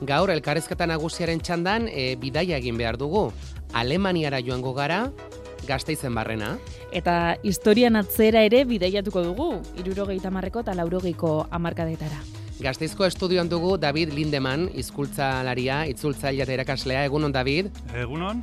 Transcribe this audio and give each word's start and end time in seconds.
Gaur 0.00 0.30
elkarrezketa 0.32 0.86
nagusiaren 0.88 1.42
txandan 1.44 1.88
e, 1.92 2.14
bidaia 2.16 2.56
egin 2.56 2.78
behar 2.80 2.96
dugu. 2.96 3.28
Alemaniara 3.76 4.40
joango 4.40 4.72
gara, 4.74 5.10
gazteizen 5.68 6.14
barrena. 6.16 6.54
Eta 6.92 7.36
historian 7.46 8.00
atzera 8.00 8.42
ere 8.46 8.64
bidaiatuko 8.64 9.22
dugu, 9.28 9.50
irurogeita 9.78 10.32
marreko 10.32 10.64
eta 10.64 10.74
laurogeiko 10.78 11.34
amarkadetara. 11.50 12.22
Gazteizko 12.60 13.06
estudioan 13.06 13.48
dugu 13.48 13.76
David 13.80 14.12
Lindeman, 14.12 14.66
izkultzalaria, 14.76 15.84
itzultzailea 15.88 16.44
eta 16.44 16.58
erakaslea. 16.58 17.04
Egunon, 17.08 17.32
David? 17.32 17.70
Egunon. 17.96 18.42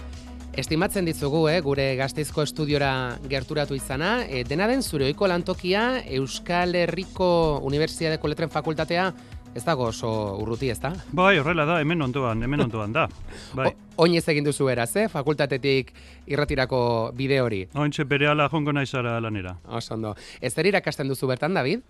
Estimatzen 0.58 1.06
dizugu, 1.06 1.44
eh, 1.52 1.60
gure 1.62 1.92
Gazteizko 2.00 2.42
estudiora 2.42 2.92
gerturatu 3.30 3.76
izana. 3.78 4.24
E, 4.26 4.44
dena 4.44 4.66
den 4.66 4.82
zure 4.82 5.06
oiko 5.06 5.28
lantokia 5.30 6.02
Euskal 6.18 6.74
Herriko 6.74 7.60
Unibertsitateko 7.62 8.32
Letren 8.32 8.50
Fakultatea 8.50 9.12
ez 9.58 9.66
dago 9.66 9.90
oso 9.90 10.10
urruti, 10.38 10.70
ez 10.70 10.80
da? 10.80 10.94
Bai, 11.18 11.38
horrela 11.42 11.66
da, 11.66 11.80
hemen 11.82 12.06
ondoan, 12.06 12.44
hemen 12.46 12.68
ondoan 12.68 12.94
da. 12.94 13.08
Bai. 13.58 13.72
Oinez 13.98 14.28
egin 14.30 14.46
duzu 14.46 14.70
eraz, 14.70 14.92
eh? 15.02 15.08
fakultatetik 15.10 15.94
irratirako 16.30 16.80
bide 17.18 17.42
hori. 17.42 17.64
Ointxe 17.74 18.06
bere 18.06 18.30
ala 18.30 18.46
jongo 18.54 18.76
naizara 18.78 19.18
lanera. 19.24 19.58
Oso 19.66 19.96
ondo. 19.98 20.14
Ez 20.42 20.54
zer 20.54 20.70
irakasten 20.70 21.10
duzu 21.10 21.30
bertan, 21.32 21.58
David? 21.58 21.82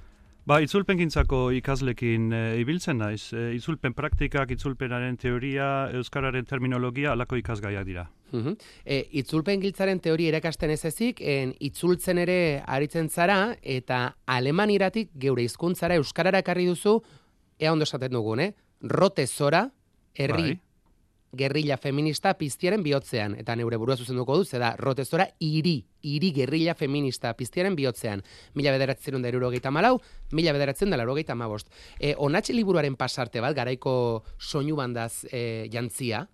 Ba, 0.47 0.61
itzulpen 0.63 0.95
gintzako 0.95 1.49
ikaslekin 1.57 2.29
e, 2.31 2.37
ibiltzen 2.61 3.01
naiz. 3.01 3.33
E, 3.35 3.49
itzulpen 3.57 3.91
praktikak, 3.97 4.53
itzulpenaren 4.55 5.17
teoria, 5.19 5.89
euskararen 5.99 6.47
terminologia, 6.47 7.11
alako 7.11 7.35
ikasgaiak 7.41 7.83
dira. 7.83 8.05
Uh 8.31 8.53
e, 8.85 9.01
itzulpen 9.19 9.59
giltzaren 9.59 9.99
teori 9.99 10.29
erakasten 10.31 10.71
ez 10.71 10.85
ezik, 10.87 11.19
en, 11.19 11.51
itzultzen 11.59 12.23
ere 12.23 12.39
aritzen 12.63 13.09
zara, 13.09 13.57
eta 13.61 14.15
alemaniratik 14.25 15.11
geure 15.19 15.43
hizkuntzara 15.43 15.99
euskarara 15.99 16.39
ekarri 16.39 16.69
duzu, 16.71 17.01
ea 17.59 17.73
ondo 17.73 17.83
esaten 17.83 18.13
dugun, 18.13 18.39
eh? 18.39 18.53
Rote 18.81 19.25
zora, 19.27 19.71
herri 20.13 20.43
bai. 20.43 20.59
gerrilla 21.37 21.77
feminista 21.77 22.33
piztiaren 22.37 22.83
bihotzean. 22.83 23.35
Eta 23.39 23.55
neure 23.55 23.77
burua 23.77 23.97
zuzenduko 23.97 24.37
duz, 24.37 24.49
da 24.51 24.75
rote 24.77 25.05
zora, 25.05 25.27
iri, 25.39 25.85
iri 26.01 26.31
gerrilla 26.33 26.75
feminista 26.75 27.33
piztiaren 27.37 27.75
bihotzean. 27.75 28.23
Mila 28.55 28.71
bederatzen 28.71 29.21
da 29.21 29.29
erurogeita 29.29 29.71
malau, 29.71 29.97
mila 30.31 30.53
bederatzen 30.53 30.89
da 30.89 30.97
larogeita 30.97 31.35
mabost. 31.35 31.69
E, 31.99 32.15
onatxe 32.17 32.53
liburuaren 32.53 32.95
pasarte 32.95 33.41
bat, 33.41 33.55
garaiko 33.57 34.23
soinu 34.39 34.75
bandaz 34.75 35.25
e, 35.31 35.67
jantzia, 35.73 36.27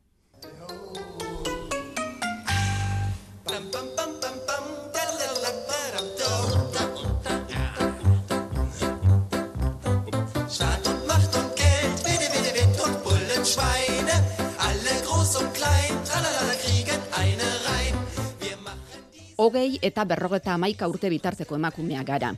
hogei 19.43 19.77
eta 19.81 20.05
berrogeta 20.07 20.53
amaika 20.53 20.87
urte 20.87 21.09
bitarteko 21.11 21.55
emakumea 21.59 22.03
gara. 22.03 22.33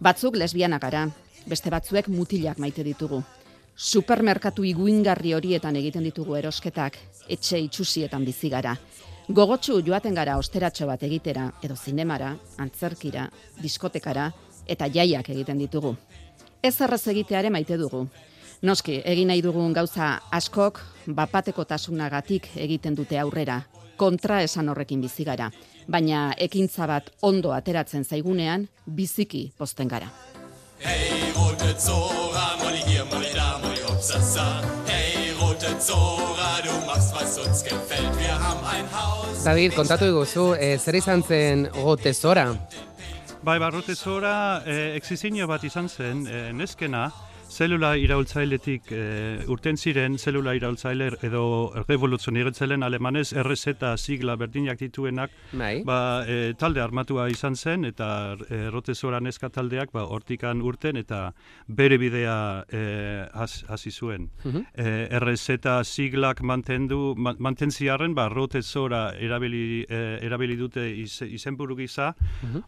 Batzuk 0.00 0.36
lesbiana 0.36 0.78
gara, 0.78 1.06
beste 1.46 1.70
batzuek 1.70 2.08
mutilak 2.08 2.58
maite 2.58 2.84
ditugu. 2.84 3.22
Supermerkatu 3.76 4.64
iguingarri 4.64 5.34
horietan 5.36 5.76
egiten 5.76 6.06
ditugu 6.08 6.36
erosketak, 6.38 6.96
etxe 7.28 7.60
itxusietan 7.60 8.24
bizi 8.24 8.48
gara. 8.48 8.76
Gogotsu 9.28 9.80
joaten 9.84 10.14
gara 10.14 10.38
osteratxo 10.38 10.86
bat 10.86 11.02
egitera, 11.02 11.50
edo 11.62 11.76
zinemara, 11.76 12.36
antzerkira, 12.62 13.26
diskotekara, 13.60 14.30
eta 14.66 14.88
jaiak 14.88 15.28
egiten 15.34 15.58
ditugu. 15.58 15.96
Ez 16.62 16.80
erraz 16.80 17.02
egiteare 17.12 17.50
maite 17.50 17.76
dugu. 17.76 18.06
Noski, 18.62 19.02
egin 19.04 19.28
nahi 19.28 19.42
dugun 19.44 19.74
gauza 19.76 20.14
askok, 20.32 20.80
bapateko 21.06 21.66
tasunagatik 21.68 22.48
egiten 22.56 22.94
dute 22.96 23.18
aurrera, 23.20 23.60
kontra 23.96 24.42
esan 24.42 24.68
horrekin 24.68 25.00
bizi 25.00 25.24
gara, 25.24 25.50
baina 25.88 26.32
ekintza 26.38 26.86
bat 26.86 27.10
ondo 27.22 27.52
ateratzen 27.56 28.04
zaigunean 28.04 28.68
biziki 28.86 29.50
posten 29.58 29.88
gara. 29.88 30.08
Hey, 30.78 31.32
rote 31.34 31.72
Zora, 31.80 32.56
moli 32.62 32.82
hier, 32.86 33.04
moli 33.12 33.32
da, 33.34 33.58
moli 33.62 33.80
hopsasa. 33.88 34.44
Hey, 34.86 35.32
rote 35.40 35.72
Zora, 35.80 36.60
du 36.64 36.74
machst, 36.86 37.14
was 37.14 37.38
uns 37.38 37.64
gefällt, 37.64 38.18
wir 38.18 38.34
haben 38.34 38.64
ein 38.66 38.86
Haus. 38.92 39.44
David, 39.44 39.74
kontatu 39.74 40.04
iguzu, 40.04 40.52
eh, 40.54 40.76
zer 40.78 40.94
izan 40.94 41.22
zen 41.22 41.68
rote 41.72 42.12
Zora? 42.14 42.50
Bai, 43.42 43.58
ba, 43.58 43.70
rote 43.70 43.94
Zora, 43.94 44.62
eh, 44.66 45.00
bat 45.46 45.64
izan 45.64 45.88
zen, 45.88 46.26
eh, 46.26 46.52
neskena, 46.52 47.10
zelula 47.48 47.94
iraultzailetik 47.96 48.90
e, 48.92 49.02
urten 49.48 49.78
ziren 49.78 50.18
zelula 50.18 50.52
iraultzaile 50.58 51.08
edo 51.24 51.72
revoluzionieritzelen 51.88 52.82
alemanez 52.82 53.30
RZ 53.32 53.94
sigla 53.96 54.36
berdinak 54.36 54.78
dituenak 54.80 55.30
bai. 55.52 55.82
ba, 55.84 56.24
e, 56.26 56.52
talde 56.58 56.82
armatua 56.82 57.28
izan 57.30 57.56
zen 57.56 57.84
eta 57.84 58.36
e, 58.50 58.68
rotezora 58.70 59.20
neska 59.20 59.48
taldeak 59.48 59.92
ba, 59.92 60.04
hortikan 60.04 60.60
urten 60.60 60.96
eta 60.96 61.32
bere 61.68 61.98
bidea 61.98 62.64
e, 62.68 62.82
hasi 63.32 63.90
zuen. 63.90 64.30
Uh 64.44 64.52
-huh. 64.52 64.64
e, 64.74 65.18
RZ 65.18 65.84
siglak 65.84 66.42
mantendu, 66.42 67.14
ma, 67.16 67.34
mantentziarren 67.38 68.14
ba, 68.14 68.28
rotezora 68.28 69.14
erabili, 69.18 69.86
e, 69.88 70.18
erabili 70.22 70.56
dute 70.56 70.90
iz, 70.90 71.22
izenburu 71.22 71.76
gisa 71.76 72.14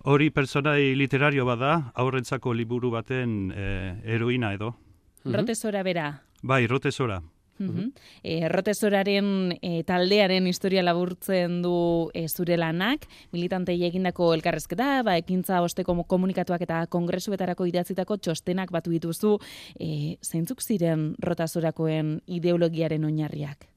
hori 0.05 0.31
personai 0.31 0.95
literario 0.95 1.45
bada 1.45 1.93
aurrentzako 1.95 2.53
liburu 2.53 2.91
baten 2.91 3.53
e, 3.53 3.95
heroina 4.05 4.53
edo. 4.53 4.78
-hmm. 5.25 5.35
Rotezora 5.35 5.83
bera. 5.83 6.23
Bai, 6.43 6.67
rotezora. 6.67 7.23
Mm 7.59 7.91
e, 8.23 8.49
rotezoraren 8.49 9.57
e, 9.63 9.83
taldearen 9.87 10.47
historia 10.47 10.83
laburtzen 10.83 11.63
du 11.63 12.11
e, 12.15 12.27
zure 12.29 12.57
lanak, 12.57 13.07
militantei 13.33 13.79
egindako 13.87 14.33
elkarrezketa, 14.35 15.03
ba, 15.03 15.17
ekintza 15.17 15.63
osteko 15.63 15.97
komunikatuak 16.07 16.63
eta 16.67 16.85
kongresuetarako 16.87 17.67
idatzitako 17.67 18.19
txostenak 18.19 18.71
batu 18.75 18.91
dituzu, 18.91 19.39
e, 19.81 20.19
zeintzuk 20.23 20.63
ziren 20.63 21.15
rotazorakoen 21.23 22.21
ideologiaren 22.27 23.05
oinarriak? 23.05 23.69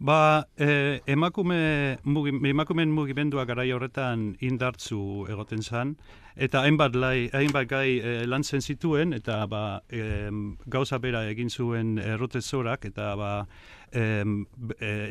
Ba, 0.00 0.46
e, 0.56 1.00
emakume, 1.06 1.98
mugi, 2.04 2.30
emakumen 2.30 2.92
mugimendua 2.94 3.42
garai 3.44 3.72
horretan 3.74 4.36
indartzu 4.46 5.26
egoten 5.26 5.58
zan, 5.58 5.96
eta 6.36 6.60
hainbat, 6.62 6.94
lai, 6.94 7.26
hainbat 7.34 7.66
gai 7.66 7.98
e, 7.98 8.12
lantzen 8.30 8.62
zituen, 8.62 9.12
eta 9.16 9.40
ba, 9.50 9.80
e, 9.90 10.30
gauza 10.70 11.00
bera 11.02 11.24
egin 11.26 11.50
zuen 11.50 11.98
errotezorak, 11.98 12.86
eta 12.92 13.16
ba, 13.18 13.30
e, 13.90 14.04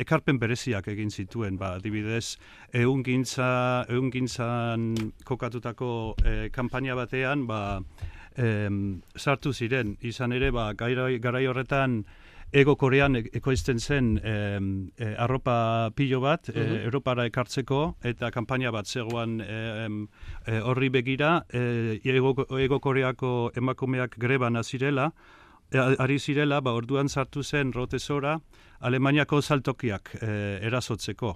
ekarpen 0.05 0.39
bereziak 0.39 0.87
egin 0.93 1.11
zituen, 1.11 1.57
ba, 1.59 1.73
dibidez, 1.83 2.37
egun 2.71 3.03
gintzan 3.03 4.93
kokatutako 5.27 5.91
e, 6.23 6.37
kampaina 6.55 6.95
batean, 6.95 7.43
ba, 7.45 7.81
e, 8.37 8.69
sartu 9.17 9.51
ziren, 9.51 9.97
izan 9.99 10.31
ere, 10.31 10.53
ba, 10.55 10.71
garai 10.79 11.45
horretan, 11.45 12.05
ego 12.51 12.75
korean 12.75 13.15
e, 13.15 13.23
ekoizten 13.39 13.79
zen 13.79 14.13
e, 14.23 15.13
arropa 15.17 15.91
pilo 15.95 16.21
bat, 16.21 16.49
mm 16.53 16.85
Europara 16.87 17.25
ekartzeko, 17.27 17.97
eta 18.03 18.31
kanpaina 18.31 18.71
bat 18.71 18.87
zegoan 18.87 19.41
e, 19.41 20.59
horri 20.61 20.89
begira, 20.89 21.43
e, 21.49 21.99
ego, 22.03 22.33
ego 22.59 22.79
koreako 22.79 23.51
emakumeak 23.55 24.17
greban 24.17 24.55
azirela, 24.55 25.11
ari 25.73 26.19
zirela, 26.19 26.61
ba, 26.61 26.71
orduan 26.71 27.09
sartu 27.09 27.43
zen 27.43 27.73
rotezora, 27.73 28.37
Alemaniako 28.79 29.41
saltokiak 29.41 30.11
e, 30.21 30.29
erasotzeko 30.67 31.33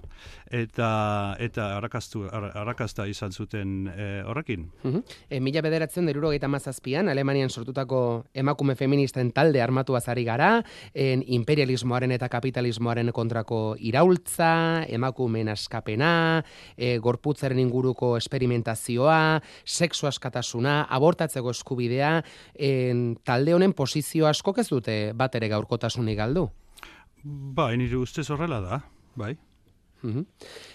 eta 0.50 0.90
eta 1.42 1.68
arrakastu 1.76 2.24
arrakasta 2.30 3.06
izan 3.10 3.32
zuten 3.32 3.88
e, 3.88 4.06
horrekin. 4.26 4.68
Mhm. 4.82 5.02
E, 5.28 5.40
mila 5.40 5.62
bederatzen 5.64 6.06
deruro 6.06 6.30
gaita 6.30 6.48
mazazpian, 6.48 7.08
Alemanian 7.08 7.50
sortutako 7.50 8.24
emakume 8.34 8.76
feministen 8.76 9.32
talde 9.32 9.62
armatu 9.62 9.96
azari 9.96 10.24
gara, 10.24 10.62
en 10.94 11.22
imperialismoaren 11.26 12.12
eta 12.12 12.28
kapitalismoaren 12.28 13.10
kontrako 13.12 13.76
iraultza, 13.78 14.84
emakumeen 14.88 15.52
askapena, 15.52 16.44
e, 16.76 16.96
gorputzaren 16.98 17.58
inguruko 17.58 18.16
esperimentazioa, 18.16 19.42
sexu 19.64 20.06
askatasuna, 20.06 20.82
abortatzeko 20.90 21.50
eskubidea, 21.50 22.16
en, 22.54 23.04
talde 23.24 23.54
honen 23.54 23.72
posizio 23.72 24.28
asko 24.28 24.54
ez 24.60 24.68
dute 24.68 24.96
bat 25.16 25.34
ere 25.34 25.48
gaurkotasunik 25.48 26.18
galdu. 26.18 26.50
Bai, 27.22 27.76
nire 27.78 27.96
ustez 27.96 28.28
horrela 28.30 28.60
da, 28.60 28.82
bai. 29.14 29.36
Mhm. 30.02 30.24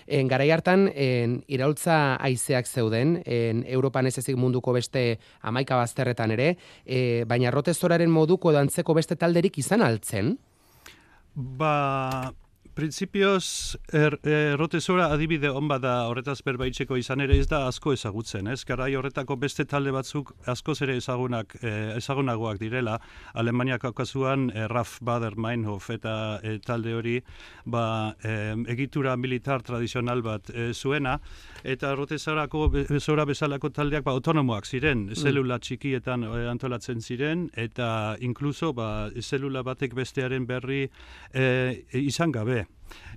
En 0.07 0.27
garai 0.27 0.49
hartan 0.51 0.87
en 0.95 1.43
iraultza 1.47 2.15
haizeak 2.15 2.65
zeuden, 2.65 3.21
en 3.25 3.65
Europan 3.67 4.07
ez 4.07 4.17
ezik 4.17 4.37
munduko 4.39 4.71
beste 4.73 5.19
amaika 5.41 5.75
bazterretan 5.75 6.31
ere, 6.31 6.53
e, 6.85 7.25
baina 7.27 7.51
rotezoraren 7.51 8.09
moduko 8.09 8.53
dantzeko 8.55 8.95
beste 8.95 9.15
talderik 9.19 9.57
izan 9.59 9.81
altzen? 9.81 10.37
Ba, 11.35 12.31
Printzipioz, 12.77 13.75
er, 13.89 14.19
errotezora 14.21 15.07
adibide 15.09 15.49
on 15.49 15.65
bada 15.65 15.95
horretaz 16.11 16.43
berbaitzeko 16.45 16.99
izan 17.01 17.23
ere 17.23 17.39
ez 17.41 17.47
da 17.49 17.63
asko 17.65 17.95
ezagutzen, 17.95 18.45
ez? 18.53 18.59
Garai 18.69 18.91
horretako 18.99 19.33
beste 19.41 19.63
talde 19.65 19.89
batzuk 19.95 20.29
askoz 20.53 20.75
ere 20.85 20.99
ezagunak, 21.01 21.55
eh, 21.63 21.95
ezagunagoak 21.97 22.59
direla, 22.61 22.99
Alemaniak 23.33 23.87
kasuan 23.97 24.51
eh, 24.53 24.67
Raf 24.69 24.99
Bader 25.01 25.33
Meinhof 25.41 25.89
eta 25.89 26.13
eh, 26.43 26.59
talde 26.61 26.93
hori 26.93 27.15
ba, 27.65 28.13
eh, 28.21 28.53
egitura 28.69 29.17
militar 29.17 29.65
tradizional 29.65 30.21
bat 30.21 30.53
eh, 30.53 30.69
zuena, 30.75 31.17
eta 31.63 31.95
errotezarako 31.97 32.67
bezora 32.75 33.25
bezalako 33.25 33.73
taldeak 33.73 34.05
ba, 34.05 34.13
autonomoak 34.13 34.69
ziren, 34.69 35.07
mm. 35.07 35.17
zelula 35.17 35.57
txikietan 35.57 36.29
eh, 36.29 36.45
antolatzen 36.53 37.01
ziren, 37.01 37.49
eta 37.57 37.89
inkluso 38.21 38.69
ba, 38.77 39.09
zelula 39.17 39.65
batek 39.65 39.97
bestearen 39.97 40.45
berri 40.45 40.85
eh, 41.33 41.81
izan 42.05 42.37
gabe. 42.37 42.66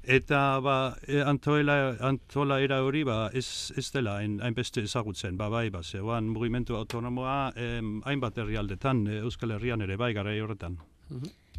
Eta 0.02 0.61
ba, 0.64 0.97
e, 1.06 1.20
antoela, 1.20 1.97
antola 2.00 2.61
era 2.64 2.81
hori 2.82 3.02
ba, 3.05 3.29
ez, 3.37 3.70
ez 3.76 3.91
dela 3.93 4.17
hainbeste 4.19 4.81
ezagutzen, 4.82 5.37
ba, 5.37 5.50
bai, 5.52 5.69
ba, 5.70 5.82
zeuan 5.85 6.31
mugimendu 6.32 6.76
autonomoa 6.79 7.52
hainbat 8.08 8.38
herrialdetan, 8.38 9.06
e, 9.06 9.20
Euskal 9.20 9.52
Herrian 9.58 9.85
ere 9.85 9.99
bai, 10.00 10.14
gara 10.17 10.32
horretan. 10.43 10.79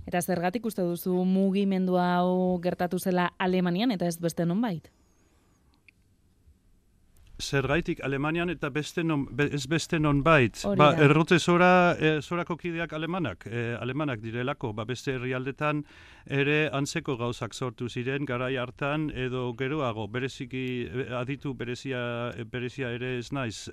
Eta 0.10 0.22
zergatik 0.22 0.66
uste 0.66 0.82
duzu 0.82 1.22
mugimendu 1.30 2.00
hau 2.02 2.58
gertatu 2.64 3.00
zela 3.00 3.30
Alemanian 3.38 3.92
eta 3.92 4.08
ez 4.10 4.18
beste 4.18 4.46
non 4.46 4.62
bait? 4.62 4.90
Zergaitik 7.42 8.04
Alemanian 8.04 8.50
eta 8.50 8.70
beste 8.70 9.04
non, 9.04 9.26
ez 9.38 9.66
beste 9.68 10.00
non 10.00 10.22
bait. 10.24 10.64
Ba, 10.78 10.92
errote 11.02 11.40
zora, 11.40 11.96
e, 12.00 12.22
zorako 12.22 12.58
kideak 12.58 12.94
alemanak, 12.94 13.46
e, 13.48 13.76
alemanak 13.80 14.22
direlako, 14.22 14.74
ba, 14.74 14.86
beste 14.86 15.16
herrialdetan 15.16 15.84
ere 16.26 16.70
antzeko 16.74 17.18
gauzak 17.18 17.54
sortu 17.54 17.90
ziren, 17.90 18.26
garai 18.26 18.56
hartan 18.62 19.10
edo 19.16 19.52
geroago, 19.58 20.08
bereziki 20.08 20.66
e, 20.86 21.08
aditu 21.18 21.54
berezia, 21.58 22.02
berezia 22.52 22.92
ere 22.96 23.18
ez 23.18 23.32
naiz 23.32 23.70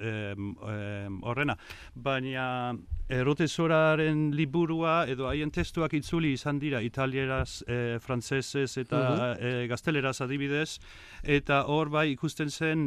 horrena. 1.23 1.57
Baina 1.95 2.75
errote 3.09 3.49
zoraren 3.49 4.29
liburua 4.37 5.07
edo 5.09 5.29
haien 5.29 5.51
testuak 5.51 5.95
itzuli 5.97 6.35
izan 6.37 6.59
dira 6.61 6.81
italieraz, 6.85 7.63
e, 7.67 7.99
frantzesez 8.05 8.71
eta 8.85 9.05
uh 9.09 9.37
gazteleraz 9.69 10.21
adibidez, 10.23 10.79
eta 11.23 11.63
hor 11.71 11.91
bai 11.93 12.09
ikusten 12.13 12.51
zen 12.51 12.85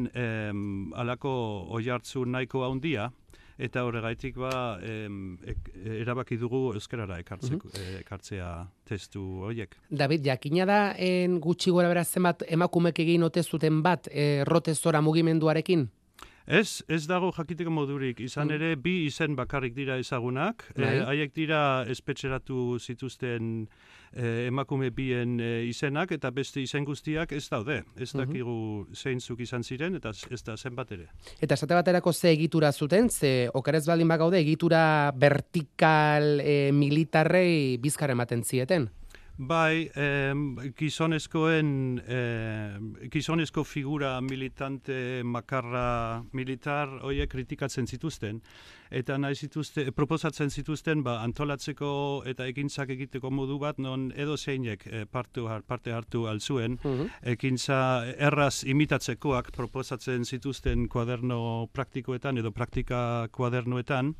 alako 0.95 1.31
oi 1.77 1.87
hartzu 1.89 2.25
nahiko 2.25 2.63
handia, 2.67 3.09
eta 3.61 3.83
horregaitik 3.85 4.37
ba 4.41 4.51
em, 4.81 5.37
erabaki 6.01 6.37
dugu 6.41 6.71
euskarara 6.73 7.19
ekartzeko, 7.21 7.69
mhm. 7.69 8.01
ekartzea 8.01 8.49
testu 8.87 9.23
horiek. 9.45 9.75
David, 9.89 10.25
jakina 10.25 10.65
da 10.65 10.81
en 10.97 11.39
gutxi 11.43 11.73
gora 11.73 11.91
beraz 11.91 12.07
zenbat 12.09 12.45
emakumek 12.49 12.99
egin 13.05 13.23
ote 13.27 13.43
zuten 13.43 13.81
bat 13.85 14.09
e, 14.11 14.43
rotezora 14.47 15.01
mugimenduarekin? 15.01 15.87
Ez, 16.51 16.81
ez 16.91 17.05
dago 17.07 17.31
jakiteko 17.31 17.71
modurik. 17.71 18.19
Izan 18.19 18.49
mm. 18.49 18.57
ere, 18.57 18.75
bi 18.75 19.05
izen 19.05 19.37
bakarrik 19.39 19.75
dira 19.77 19.95
ezagunak. 20.01 20.65
Bai. 20.75 20.97
Eh, 20.97 21.05
haiek 21.07 21.33
dira 21.37 21.61
espetxeratu 21.89 22.75
zituzten 22.79 23.53
eh, 24.11 24.47
emakume 24.49 24.89
bien 24.91 25.39
eh, 25.39 25.63
izenak, 25.69 26.11
eta 26.11 26.31
beste 26.35 26.59
izen 26.61 26.83
guztiak 26.85 27.31
ez 27.31 27.45
daude. 27.49 27.81
Ez 27.95 28.11
mhm. 28.13 28.25
dakigu 28.25 28.55
zeintzuk 28.95 29.39
izan 29.47 29.63
ziren, 29.63 29.95
eta 29.95 30.11
ez 30.11 30.43
da 30.43 30.57
zenbat 30.57 30.91
ere. 30.91 31.07
Eta 31.39 31.55
esate 31.55 31.77
baterako 31.77 32.13
ze 32.13 32.33
egitura 32.35 32.71
zuten, 32.71 33.09
ze 33.09 33.49
okarez 33.53 33.85
baldin 33.87 34.11
bagaude, 34.11 34.39
egitura 34.43 35.11
vertikal 35.15 36.41
eh, 36.43 36.71
militarrei 36.75 37.77
bizkar 37.79 38.11
ematen 38.11 38.43
zieten? 38.43 38.89
Bai, 39.37 39.89
eh, 39.95 40.33
gizonezkoen, 40.77 42.01
eh, 42.05 42.77
gizonezko 43.09 43.63
figura 43.63 44.19
militante 44.21 45.23
makarra 45.23 46.23
militar 46.33 46.99
hoiek 47.01 47.29
kritikatzen 47.31 47.87
zituzten, 47.87 48.41
eta 48.91 49.17
nahi 49.17 49.35
zituzten, 49.35 49.93
proposatzen 49.95 50.49
zituzten 50.51 51.01
ba, 51.03 51.21
antolatzeko 51.23 52.23
eta 52.27 52.45
ekintzak 52.45 52.89
egiteko 52.89 53.31
modu 53.31 53.57
bat, 53.57 53.79
non 53.79 54.11
edo 54.15 54.37
zeinek 54.37 54.85
eh, 54.87 55.05
parte, 55.05 55.41
parte 55.67 55.91
hartu 55.91 56.27
altzuen, 56.27 56.77
mm 56.83 57.09
ekintza 57.31 58.05
erraz 58.17 58.63
imitatzekoak 58.67 59.51
proposatzen 59.55 60.25
zituzten 60.25 60.87
kuaderno 60.89 61.67
praktikoetan 61.73 62.37
edo 62.37 62.51
praktika 62.51 63.27
kuadernoetan, 63.31 64.15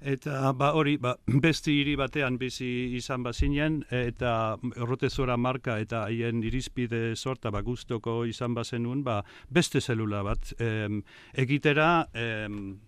Eta 0.00 0.52
ba 0.56 0.72
hori, 0.72 0.96
ba, 0.96 1.12
besti 1.44 1.74
hiri 1.80 1.94
batean 2.00 2.38
bizi 2.40 2.96
izan 2.96 3.22
bazinen, 3.22 3.82
eta 3.92 4.56
errotezora 4.76 5.36
marka 5.36 5.76
eta 5.78 6.06
haien 6.06 6.42
irizpide 6.42 7.14
sorta 7.16 7.50
ba, 7.52 7.60
guztoko 7.60 8.24
izan 8.24 8.54
bazenun, 8.56 9.04
ba, 9.04 9.20
beste 9.50 9.80
zelula 9.80 10.22
bat 10.24 10.54
em, 10.58 11.02
egitera 11.36 12.06
em, 12.14 12.78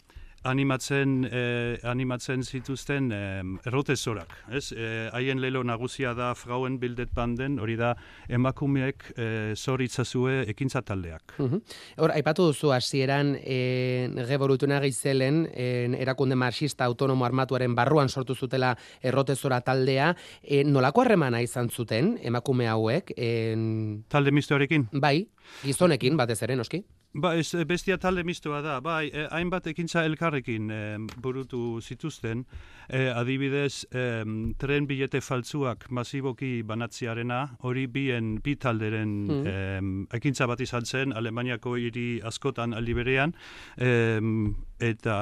animatzen 0.45 1.27
eh, 1.31 1.79
animatzen 1.87 2.43
zituzten 2.43 3.11
eh, 3.13 3.43
errotezorak, 3.69 4.33
ez? 4.51 4.73
Eh, 4.73 5.09
haien 5.15 5.41
lelo 5.41 5.63
nagusia 5.65 6.15
da 6.15 6.33
Frauen 6.35 6.79
bildet 6.83 7.13
banden, 7.15 7.59
hori 7.63 7.77
da 7.77 7.93
emakumeek 8.29 9.05
eh, 9.17 9.53
zoritzazue 9.57 10.43
ekintza 10.51 10.83
taldeak. 10.83 11.37
Hor, 11.39 12.15
aipatu 12.15 12.49
duzu 12.51 12.73
hasieran 12.75 13.35
eh, 13.43 14.09
geborutuna 14.29 14.81
gizelen 14.83 15.45
eh, 15.53 15.91
erakunde 16.03 16.37
marxista 16.39 16.85
autonomo 16.89 17.27
armatuaren 17.29 17.75
barruan 17.79 18.09
sortu 18.09 18.35
zutela 18.35 18.75
errotezora 19.03 19.61
taldea, 19.61 20.15
eh, 20.43 20.65
nolako 20.65 21.05
harremana 21.05 21.43
izan 21.43 21.71
zuten 21.71 22.17
emakume 22.23 22.67
hauek? 22.69 23.15
Eh, 23.17 23.55
Talde 24.09 24.33
mistoarekin? 24.35 24.89
Bai, 24.93 25.29
gizonekin 25.63 26.17
batez 26.17 26.43
ere, 26.43 26.57
noski? 26.57 26.83
Ba, 27.15 27.35
ez, 27.37 27.53
eh, 27.55 27.67
bestia 27.69 27.99
talde 28.01 28.23
mistoa 28.25 28.63
da, 28.65 28.79
bai, 28.81 29.11
eh, 29.13 29.27
hainbat 29.29 29.67
ekintza 29.69 30.01
elkarrekin 30.09 30.71
eh, 30.73 30.97
burutu 31.21 31.81
zituzten, 31.83 32.47
eh, 32.89 33.13
adibidez, 33.13 33.85
eh, 33.93 34.25
tren 34.59 34.87
bilete 34.89 35.21
faltzuak 35.21 35.91
masiboki 35.91 36.63
banatziarena, 36.63 37.59
hori 37.69 37.87
bien 37.87 38.39
bi 38.43 38.57
talderen 38.57 39.13
mm. 39.29 39.47
eh, 39.47 40.17
ekintza 40.17 40.47
bat 40.49 40.61
izan 40.65 40.89
zen, 40.89 41.13
Alemaniako 41.13 41.77
hiri 41.77 42.23
askotan 42.25 42.73
aliberean, 42.73 43.35
eh, 43.77 44.19
eta 44.83 45.17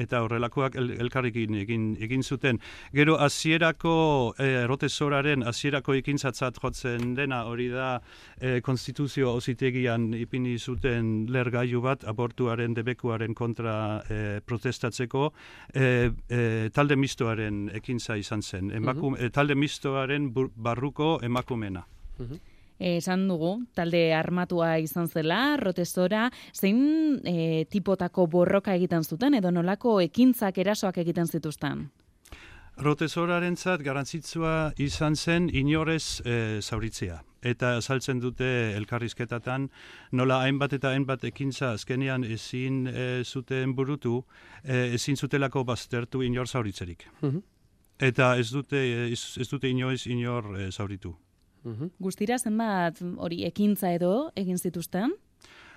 eta 0.00 0.22
horrelakoak 0.24 0.76
el, 0.80 0.90
elkarrekin 1.04 1.54
egin, 1.60 1.86
egin 2.02 2.22
zuten. 2.22 2.60
Gero, 2.94 3.18
hasierako 3.20 3.94
eh, 4.38 4.64
errotezoraren, 4.64 5.44
hasierako 5.46 5.96
ekintzatzat 6.00 6.60
jotzen 6.62 7.14
dena, 7.18 7.44
hori 7.50 7.68
da, 7.72 8.00
eh, 8.40 8.60
konstituzio 8.64 9.34
ositegian 9.34 10.12
ipini 10.16 10.56
zuten 10.58 11.26
lergailu 11.32 11.82
bat 11.84 12.04
abortuaren 12.08 12.74
debekuaren 12.74 13.34
kontra 13.34 13.74
e, 14.08 14.40
protestatzeko 14.46 15.26
e, 15.74 16.10
e, 16.28 16.40
talde 16.74 16.96
mistoaren 16.96 17.68
ekintza 17.74 18.16
izan 18.20 18.42
zen. 18.42 18.70
Emakum, 18.70 19.14
mm 19.14 19.32
talde 19.34 19.54
mistoaren 19.58 20.28
barruko 20.34 21.18
emakumena. 21.22 21.84
Mm 22.18 22.53
esan 22.84 23.26
dugu, 23.28 23.56
talde 23.74 24.12
armatua 24.14 24.78
izan 24.78 25.08
zela, 25.08 25.56
rotestora, 25.60 26.28
zein 26.52 27.20
e, 27.24 27.64
tipotako 27.70 28.26
borroka 28.26 28.74
egiten 28.74 29.04
zuten, 29.04 29.34
edo 29.40 29.50
nolako 29.50 30.00
ekintzak 30.04 30.58
erasoak 30.58 30.98
egiten 31.04 31.26
zituzten? 31.26 31.88
Rotezoraren 32.76 33.56
zat, 33.56 33.84
garantzitsua 33.86 34.72
izan 34.82 35.14
zen 35.16 35.48
inorez 35.52 36.20
e, 36.26 36.60
zauritzea 36.60 37.22
eta 37.44 37.76
saltzen 37.80 38.20
dute 38.22 38.48
elkarrizketatan 38.78 39.68
nola 40.16 40.40
hainbat 40.44 40.74
eta 40.78 40.94
hainbat 40.94 41.26
ekintza 41.28 41.74
azkenean 41.76 42.24
ezin 42.24 42.86
e, 42.88 43.22
zuten 43.24 43.74
burutu 43.76 44.22
e, 44.62 44.94
ezin 44.96 45.16
zutelako 45.16 45.64
baztertu 45.64 46.22
inor 46.24 46.48
zauritzerik. 46.48 47.06
Mhm. 47.20 47.42
Eta 48.00 48.34
ez 48.40 48.50
dute 48.50 48.80
ez, 49.12 49.36
ez 49.38 49.48
dute 49.48 49.68
inoiz 49.68 50.06
inor 50.06 50.56
e, 50.58 50.70
zauritu. 50.72 51.14
Mm 51.64 51.90
Guztira 51.98 52.38
zenbat 52.38 53.00
hori 53.16 53.44
ekintza 53.48 53.92
edo 53.96 54.30
egin 54.36 54.58
zituzten? 54.58 55.14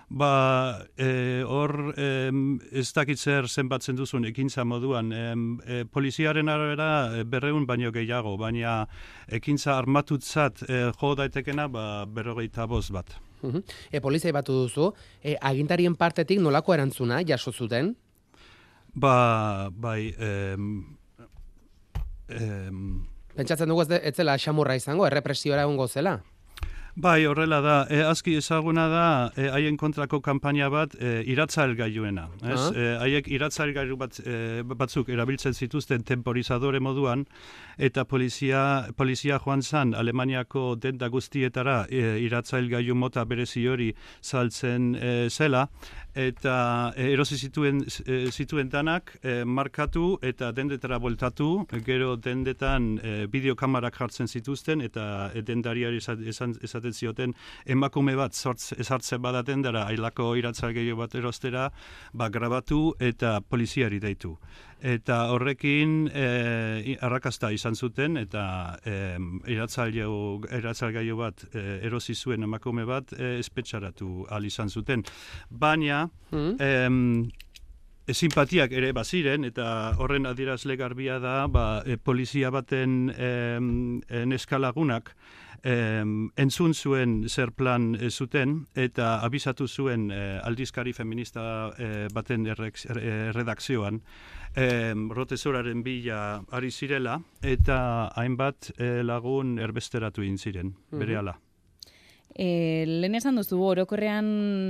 Ba, 0.09 0.85
e, 0.95 1.43
hor 1.43 1.91
e, 1.99 2.31
ez 2.79 2.85
dakitzer 2.95 3.47
zenbatzen 3.47 3.97
duzun 3.97 4.23
ekintza 4.29 4.63
moduan. 4.63 5.11
E, 5.11 5.81
poliziaren 5.91 6.47
arabera 6.47 6.89
e, 7.11 7.25
berreun 7.27 7.65
baino 7.67 7.91
gehiago, 7.91 8.37
baina 8.39 8.85
ekintza 9.27 9.75
armatutzat 9.75 10.63
e, 10.63 10.79
jo 10.95 11.13
daitekena 11.19 11.67
ba, 11.67 12.05
berrogeita 12.05 12.67
boz 12.67 12.85
bat. 12.95 13.17
E, 13.91 13.99
polizia 13.99 14.31
batu 14.31 14.55
duzu, 14.63 14.93
e, 15.21 15.35
agintarien 15.41 15.95
partetik 15.99 16.39
nolako 16.39 16.77
erantzuna 16.77 17.19
jaso 17.27 17.51
zuten? 17.51 17.91
Ba, 18.95 19.69
bai, 19.69 20.15
em, 20.17 20.71
em, 22.31 23.03
Pentsatzen 23.37 23.69
dugu 23.69 23.83
ez, 23.85 23.91
ez 24.01 24.15
zela 24.17 24.37
xamurra 24.41 24.75
izango, 24.79 25.05
errepresiora 25.05 25.67
egongo 25.67 25.85
zela? 25.87 26.17
Bai, 26.97 27.27
horrela 27.29 27.59
da. 27.61 27.75
E, 27.93 27.99
azki 28.01 28.33
ezaguna 28.39 28.87
da, 28.89 29.31
e, 29.37 29.51
haien 29.53 29.75
kontrako 29.77 30.17
kanpaina 30.25 30.65
bat 30.73 30.95
e, 30.99 31.21
gaiuena. 31.77 32.27
Ez? 32.41 32.59
Ah. 32.59 32.71
E, 32.73 32.85
haiek 32.97 33.27
iratzael 33.27 33.71
gaiu 33.71 33.95
bat, 33.95 34.19
e, 34.25 34.63
batzuk 34.63 35.09
erabiltzen 35.09 35.53
zituzten 35.53 36.01
temporizadore 36.01 36.79
moduan, 36.79 37.27
eta 37.77 38.03
polizia, 38.03 38.87
polizia 38.97 39.37
joan 39.37 39.61
zan 39.61 39.93
Alemaniako 39.93 40.75
denda 40.75 41.07
guztietara 41.09 41.85
e, 41.87 42.17
iratzael 42.25 42.67
gaiu 42.67 42.95
mota 42.95 43.25
berezi 43.25 43.67
hori 43.67 43.93
saltzen 44.21 44.95
e, 44.95 45.29
zela, 45.29 45.67
eta 46.15 46.93
e, 46.95 47.11
erosi 47.13 47.37
zituen, 47.37 47.83
e, 48.07 48.31
zituen 48.31 48.69
danak 48.73 49.13
e, 49.21 49.43
markatu 49.45 50.17
eta 50.25 50.49
dendetara 50.51 50.97
voltatu, 50.97 51.67
gero 51.85 52.15
dendetan 52.17 52.95
e, 53.03 53.15
bideokamarak 53.29 54.01
jartzen 54.01 54.27
zituzten, 54.27 54.81
eta 54.81 55.29
e, 55.35 55.45
dendariari 55.45 56.01
esan, 56.01 56.25
esan, 56.25 56.57
esaten 56.87 57.07
zioten 57.07 57.33
emakume 57.65 58.15
bat 58.15 58.33
sortz, 58.33 58.73
ezartzen 58.77 59.21
badaten 59.21 59.61
dara 59.61 59.85
ailako 59.87 60.35
iratzal 60.35 60.73
gehiago 60.73 60.99
bat 60.99 61.15
erostera, 61.15 61.71
ba, 62.13 62.29
grabatu 62.29 62.93
eta 62.99 63.41
poliziari 63.41 63.99
deitu. 63.99 64.37
Eta 64.81 65.31
horrekin 65.33 66.07
e, 66.13 66.97
arrakasta 67.01 67.51
izan 67.51 67.75
zuten, 67.75 68.17
eta 68.17 68.77
e, 68.85 69.17
iratzalgailu 69.47 71.17
bat 71.17 71.43
e, 71.53 71.79
erosi 71.87 72.13
zuen 72.15 72.43
emakume 72.43 72.85
bat 72.85 73.13
e, 73.17 73.37
espetxaratu 73.39 74.25
al 74.29 74.45
izan 74.45 74.69
zuten. 74.69 75.03
Baina, 75.49 76.09
Mm. 76.31 76.55
em, 76.59 77.29
simpatiak 78.13 78.71
ere 78.71 78.93
baziren, 78.95 79.43
eta 79.47 79.95
horren 79.99 80.25
adierazle 80.29 80.77
garbia 80.79 81.19
da, 81.19 81.47
ba, 81.47 81.83
e, 81.85 81.97
polizia 81.97 82.49
baten 82.53 83.11
em, 83.17 83.99
e, 84.07 84.23
neskalagunak, 84.25 85.11
em, 85.63 86.29
entzun 86.37 86.73
zuen 86.73 87.27
zer 87.29 87.51
plan 87.51 87.95
e, 87.95 88.09
zuten 88.11 88.67
eta 88.75 89.19
abisatu 89.25 89.67
zuen 89.67 90.11
e, 90.11 90.39
aldizkari 90.43 90.93
feminista 90.93 91.73
e, 91.77 92.07
baten 92.13 92.47
errex, 92.47 92.85
er, 92.85 93.01
redakzioan 93.35 94.01
em, 94.55 95.09
rotezoraren 95.11 95.83
bila 95.83 96.43
ari 96.51 96.71
zirela 96.71 97.19
eta 97.41 98.11
hainbat 98.15 98.71
e, 98.77 99.03
lagun 99.03 99.57
erbesteratu 99.59 100.23
egin 100.23 100.37
ziren, 100.37 100.73
bere 100.91 101.17
ala. 101.17 101.37
E, 102.37 102.85
lehen 102.85 103.17
esan 103.17 103.39
duzu, 103.39 103.57
orokorrean 103.71 104.27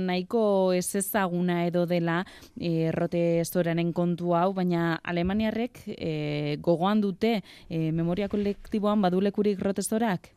nahiko 0.08 0.72
ez 0.72 0.86
ezaguna 0.96 1.60
edo 1.66 1.84
dela 1.86 2.22
e, 2.56 2.90
rote 2.96 3.20
estoraren 3.42 3.92
kontu 3.92 4.32
hau, 4.32 4.54
baina 4.56 4.96
Alemaniarrek 5.04 5.82
e, 5.92 6.56
gogoan 6.64 7.04
dute 7.04 7.36
e, 7.68 7.90
memoria 7.92 8.30
kolektiboan 8.32 9.04
badulekurik 9.04 9.60
rotestorak? 9.60 10.32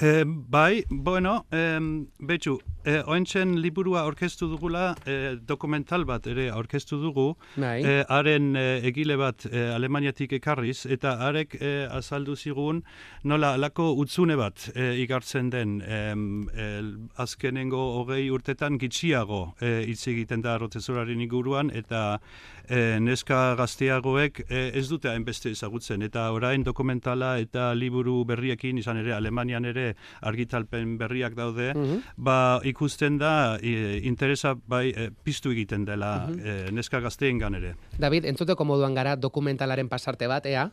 E, 0.00 0.24
bai, 0.26 0.84
bueno, 0.88 1.44
e, 1.52 1.78
betxu, 2.18 2.56
e, 2.84 3.02
oentzen 3.06 3.58
liburua 3.60 4.04
orkestu 4.08 4.48
dugula 4.48 4.94
e, 5.04 5.36
dokumental 5.36 6.06
bat 6.08 6.26
ere 6.26 6.48
aurkeztu 6.50 6.96
dugu, 7.02 7.26
Bai. 7.56 7.82
e, 7.84 7.98
haren 8.08 8.56
e, 8.56 8.64
egile 8.88 9.18
bat 9.20 9.44
e, 9.50 9.66
Alemaniatik 9.74 10.32
ekarriz, 10.38 10.86
eta 10.86 11.18
harek 11.26 11.58
e, 11.60 11.72
azaldu 11.92 12.36
zigun 12.36 12.82
nola 13.24 13.52
alako 13.58 13.90
utzune 14.00 14.36
bat 14.40 14.70
e, 14.74 14.94
igartzen 15.04 15.50
den 15.52 15.80
el, 15.82 16.90
azkenengo 17.20 17.82
hogei 18.00 18.30
urtetan 18.32 18.80
gitxiago 18.80 19.42
e, 19.60 19.82
hitz 19.90 20.06
egiten 20.08 20.40
da 20.40 20.56
rotezoraren 20.58 21.20
inguruan, 21.20 21.70
eta 21.74 22.18
e, 22.64 22.98
neska 23.00 23.54
gazteagoek 23.60 24.44
e, 24.48 24.70
ez 24.78 24.86
dute 24.88 25.12
hainbeste 25.12 25.52
ezagutzen, 25.52 26.02
eta 26.02 26.30
orain 26.32 26.64
dokumentala 26.64 27.36
eta 27.44 27.72
liburu 27.76 28.22
berriekin, 28.24 28.80
izan 28.80 29.04
ere 29.04 29.12
Alemanian 29.20 29.68
ere 29.68 29.81
argitalpen 30.20 30.96
berriak 30.98 31.34
daude, 31.34 31.72
Mhm. 31.74 32.02
ba 32.16 32.60
ikusten 32.64 33.18
da 33.18 33.58
e, 33.60 34.00
interesa 34.04 34.54
bai 34.54 34.90
e, 34.90 35.10
piztu 35.24 35.50
egiten 35.52 35.84
dela 35.84 36.28
e, 36.32 36.70
neska 36.72 37.00
gazteen 37.00 37.40
ere. 37.54 37.74
David, 37.98 38.24
entzuteko 38.24 38.64
moduan 38.64 38.94
gara 38.94 39.16
dokumentalaren 39.16 39.88
pasarte 39.88 40.26
bat, 40.26 40.46
ea? 40.46 40.70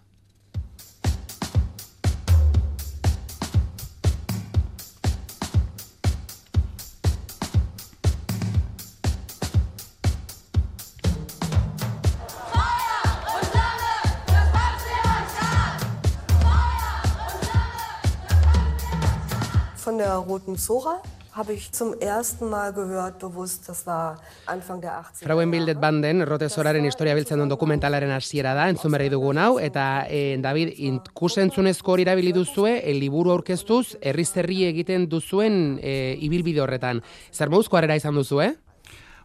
Roten 20.30 20.58
Zora 20.58 21.02
habe 21.32 21.54
ich 21.54 21.72
zum 21.72 21.94
ersten 22.00 22.50
Mal 22.50 22.72
gehört, 22.74 23.18
bewusst, 23.20 23.68
das 23.68 23.88
war 23.88 24.22
Anfang 24.46 24.80
der 24.82 24.92
80er 24.92 25.26
Frauen 25.26 25.50
Bildet 25.50 25.76
Jahre. 25.76 25.82
Banden, 25.82 26.22
Rotezoraren 26.22 26.84
historia 26.84 27.16
biltzen 27.16 27.40
duen 27.40 27.50
dokumentalaren 27.50 28.12
hasiera 28.12 28.54
da, 28.54 28.68
entzun 28.70 28.94
berri 28.94 29.10
dugun 29.10 29.42
hau, 29.42 29.58
eta 29.58 30.06
e, 30.10 30.38
David, 30.42 30.74
inkusentzunezko 30.90 31.96
hori 31.96 32.06
erabili 32.06 32.34
duzue, 32.36 32.76
e, 32.84 32.94
liburu 32.94 33.34
aurkeztuz, 33.34 33.98
herri 34.02 34.64
egiten 34.70 35.10
duzuen 35.10 35.80
e, 35.82 36.16
ibilbide 36.30 36.62
horretan. 36.62 37.02
Zer 37.34 37.50
moduzko 37.50 37.78
harrera 37.78 37.98
izan 37.98 38.16
duzu, 38.20 38.42
eh? 38.46 38.54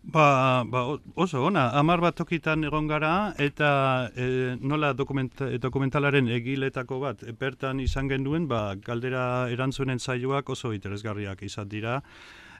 Ba, 0.05 0.65
ba 0.69 0.99
oso 1.17 1.41
ona, 1.47 1.71
hamar 1.73 2.01
bat 2.05 2.15
tokitan 2.15 2.65
egon 2.69 2.87
gara 2.87 3.33
eta 3.41 4.11
e, 4.15 4.27
nola 4.61 4.93
dokumenta, 4.93 5.49
dokumentalaren 5.59 6.29
egiletako 6.29 6.99
bat 7.01 7.23
e, 7.25 7.33
bertan 7.33 7.81
izan 7.81 8.11
genuen, 8.13 8.45
ba, 8.47 8.75
galdera 8.77 9.49
erantzunen 9.51 9.99
zaioak 9.99 10.51
oso 10.53 10.75
interesgarriak 10.77 11.43
izan 11.49 11.69
dira. 11.73 12.03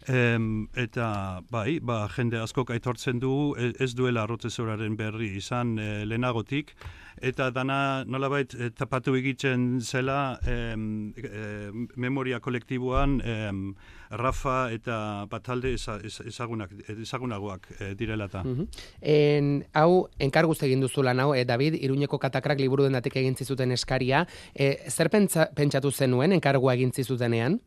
Em, 0.09 0.67
eta 0.77 1.43
bai, 1.51 1.81
ba, 1.81 2.07
jende 2.17 2.41
askok 2.41 2.73
aitortzen 2.73 3.21
du 3.21 3.53
e- 3.61 3.75
ez 3.79 3.93
duela 3.95 4.25
rotezoraren 4.27 4.97
berri 4.97 5.35
izan 5.37 5.79
e, 5.79 5.91
lehenagotik, 6.09 6.73
eta 7.21 7.51
dana 7.51 8.05
nolabait 8.05 8.55
e, 8.55 8.71
tapatu 8.71 9.15
egiten 9.17 9.81
zela 9.81 10.39
em, 10.47 11.13
e, 11.17 11.71
memoria 11.97 12.41
kolektiboan 12.41 13.21
em, 13.25 13.75
Rafa 14.11 14.71
eta 14.73 15.27
batalde 15.31 15.73
eza- 15.75 15.99
ez- 16.05 16.21
ezagunak, 16.27 16.71
ezagunagoak 16.89 17.69
e, 17.81 17.95
direla 17.95 18.27
eta. 18.31 18.43
Mhm. 18.45 18.67
En, 19.01 19.65
hau, 19.75 20.09
enkarguz 20.19 20.61
egin 20.63 20.81
duzu 20.81 21.03
lan 21.03 21.21
hau, 21.21 21.35
e, 21.35 21.45
David, 21.45 21.75
Iruñeko 21.83 22.19
katakrak 22.19 22.59
liburu 22.61 22.85
dendatik 22.85 23.17
egin 23.17 23.35
zizuten 23.37 23.73
eskaria. 23.73 24.27
E, 24.55 24.77
zer 24.91 25.11
pentsa, 25.11 25.49
pentsatu 25.55 25.91
zenuen 25.91 26.33
enkargua 26.33 26.75
egin 26.75 26.93
zizutenean? 26.93 27.61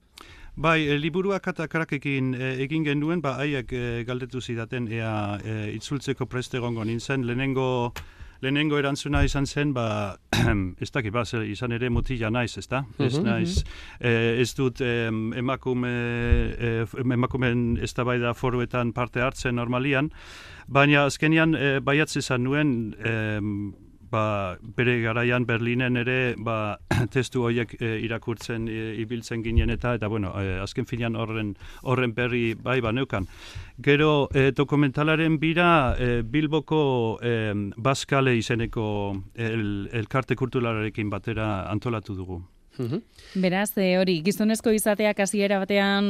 Bai, 0.55 0.87
e, 0.89 0.95
liburua 0.97 1.39
katakarakekin 1.39 2.31
e, 2.33 2.53
egin 2.63 2.83
genuen, 2.85 3.21
ba, 3.21 3.35
haiek 3.43 3.73
e, 3.73 4.03
galdetu 4.07 4.41
zidaten 4.41 4.87
ea 4.91 5.37
e, 5.43 5.57
itzultzeko 5.75 6.25
preste 6.25 6.57
egongo 6.57 6.85
nintzen, 6.85 7.25
lehenengo 7.27 7.91
lehenengo 8.41 8.77
erantzuna 8.79 9.23
izan 9.25 9.45
zen, 9.47 9.73
ba, 9.73 10.17
ez 10.83 10.91
dakit, 10.91 11.11
ba, 11.13 11.23
izan 11.45 11.71
ere 11.71 11.89
motila 11.89 12.29
naiz, 12.29 12.57
ez 12.57 12.67
da? 12.67 12.83
Ez 12.99 13.17
Mhm. 13.17 13.25
naiz, 13.25 13.63
e, 13.99 14.41
ez 14.41 14.53
dut 14.55 14.81
em, 14.81 15.33
emakume, 15.33 15.89
e, 16.57 16.81
f- 16.85 16.95
emakumeen 16.99 17.77
eztabaida 17.81 18.33
foruetan 18.33 18.93
parte 18.93 19.21
hartzen 19.21 19.55
normalian, 19.55 20.11
baina 20.67 21.05
azkenian 21.05 21.55
e, 21.55 21.79
baiatz 21.79 22.15
izan 22.17 22.43
nuen, 22.43 22.95
em, 23.03 23.73
ba, 24.11 24.57
bere 24.61 24.99
garaian 25.01 25.45
Berlinen 25.45 25.97
ere 25.97 26.35
ba, 26.37 26.77
testu 27.13 27.43
horiek 27.47 27.75
e, 27.79 27.93
irakurtzen 28.05 28.67
e, 28.67 28.95
ibiltzen 29.03 29.43
ginen 29.43 29.69
eta 29.73 29.95
eta 29.97 30.07
bueno, 30.07 30.33
e, 30.39 30.57
azken 30.63 30.85
finean 30.85 31.15
horren 31.15 31.55
horren 31.83 32.13
berri 32.13 32.53
bai 32.53 32.79
baneukan. 32.81 33.27
Gero 33.83 34.29
e, 34.33 34.51
dokumentalaren 34.51 35.39
bira 35.39 35.95
e, 35.99 36.21
Bilboko 36.23 37.19
e, 37.21 37.53
Baskale 37.77 38.35
izeneko 38.37 38.87
el, 39.35 39.89
elkarte 39.93 40.35
kulturalarekin 40.35 41.09
batera 41.09 41.69
antolatu 41.71 42.15
dugu. 42.15 42.41
Mhm. 42.77 43.01
Beraz, 43.41 43.71
e, 43.77 43.97
hori, 43.97 44.19
gizonezko 44.25 44.71
izateak 44.71 45.19
hasiera 45.19 45.59
batean, 45.59 46.05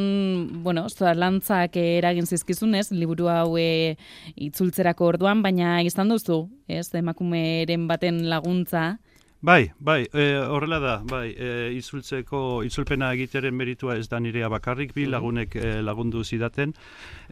bueno, 0.64 0.88
zalantzak 0.90 1.78
eh, 1.80 1.98
eragin 1.98 2.28
zizkizunez, 2.28 2.92
liburu 2.92 3.30
hau 3.32 3.58
e, 3.58 3.96
itzultzerako 4.36 5.12
orduan, 5.14 5.42
baina 5.42 5.82
izan 5.84 6.12
duzu, 6.12 6.46
ez, 6.68 6.90
emakumeren 6.94 7.88
baten 7.88 8.26
laguntza, 8.30 8.98
Bai, 9.40 9.72
bai, 9.78 10.08
e, 10.14 10.36
horrela 10.36 10.80
da, 10.80 10.96
bai, 11.06 11.28
e, 11.38 11.70
itzultzeko, 11.78 12.64
itzulpena 12.66 13.12
egiteren 13.14 13.54
meritua 13.54 13.94
ez 14.02 14.08
da 14.10 14.18
nirea 14.18 14.48
bakarrik, 14.50 14.96
bi 14.96 15.06
lagunek 15.06 15.54
e, 15.56 15.76
lagundu 15.86 16.24
zidaten, 16.26 16.74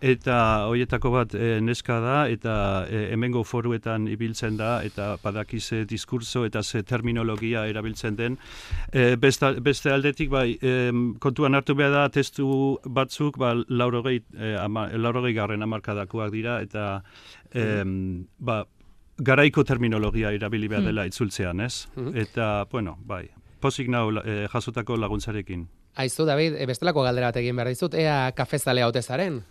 eta 0.06 0.36
hoietako 0.70 1.12
bat 1.16 1.34
e, 1.34 1.56
neska 1.66 1.98
da, 2.04 2.20
eta 2.30 2.54
e, 2.86 3.08
hemengo 3.16 3.42
foruetan 3.42 4.06
ibiltzen 4.08 4.54
da, 4.60 4.84
eta 4.86 5.16
badaki 5.24 5.60
ze 5.60 5.82
diskurso 5.90 6.46
eta 6.46 6.62
ze 6.62 6.84
terminologia 6.84 7.66
erabiltzen 7.66 8.16
den. 8.16 8.38
E, 8.94 9.16
besta, 9.16 9.56
beste 9.58 9.90
aldetik, 9.90 10.30
bai, 10.30 10.60
e, 10.62 10.92
kontuan 11.20 11.58
hartu 11.58 11.74
behar 11.74 11.92
da, 11.92 12.06
testu 12.14 12.78
batzuk, 12.86 13.42
ba, 13.42 13.56
laurogei, 13.68 14.20
e, 14.38 14.54
ama, 14.62 14.92
laurogei 14.94 15.34
garren 15.34 15.66
amarkadakoak 15.66 16.30
dira, 16.38 16.62
eta 16.62 17.02
e, 17.50 17.82
ba, 18.38 18.62
garaiko 19.18 19.64
terminologia 19.64 20.32
erabili 20.36 20.68
behar 20.68 20.84
dela 20.84 21.06
itzultzean, 21.08 21.62
ez? 21.62 21.88
Mhm. 21.96 22.18
Eta, 22.18 22.68
bueno, 22.72 22.98
bai, 23.00 23.30
pozik 23.60 23.90
nau 23.90 24.10
e, 24.20 24.48
jasotako 24.52 24.98
laguntzarekin. 24.98 25.68
Aizu, 25.96 26.26
David, 26.26 26.58
e, 26.60 26.66
bestelako 26.66 27.04
galdera 27.04 27.32
bat 27.32 27.38
egin 27.40 27.56
behar 27.56 27.72
dizut, 27.72 27.94
ea 27.96 28.32
kafezale 28.36 28.84
haute 28.84 29.02
zaren? 29.02 29.44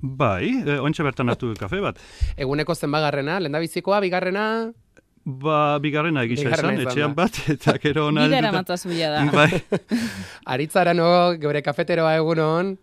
Bai, 0.00 0.62
e, 0.64 0.78
ontsa 0.80 1.04
bertan 1.04 1.28
hartu 1.28 1.52
kafe 1.60 1.80
bat. 1.84 2.00
Eguneko 2.36 2.74
zenbagarrena, 2.74 3.40
lehen 3.40 3.52
da 3.52 3.60
bizikoa, 3.62 4.00
bigarrena... 4.04 4.72
Ba, 5.24 5.78
bigarrena 5.80 6.20
egisa 6.26 6.50
esan, 6.50 6.74
izan 6.74 6.80
etxean 6.84 7.14
da. 7.14 7.22
bat, 7.22 7.38
eta 7.48 7.78
gero 7.80 8.08
ona 8.10 8.26
Bidera 8.28 8.76
zuia 8.76 9.10
da. 9.10 9.22
Bai, 9.32 9.62
Aritzara 10.52 10.92
no, 10.92 11.06
geure 11.40 11.62
kafeteroa 11.64 12.16
egunon. 12.16 12.74